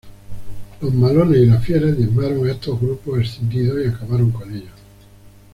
Los 0.81 0.91
malones 0.95 1.37
y 1.37 1.45
las 1.45 1.63
fieras 1.63 1.95
diezmaron 1.95 2.47
a 2.47 2.51
estos 2.53 2.81
grupos 2.81 3.19
escindidos 3.19 3.85
y 3.85 3.87
acabaron 3.87 4.31
con 4.31 4.51
ellos. 4.51 4.73